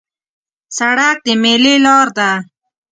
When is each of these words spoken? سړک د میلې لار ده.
سړک 0.77 1.17
د 1.25 1.27
میلې 1.41 1.75
لار 1.85 2.07
ده. 2.17 2.31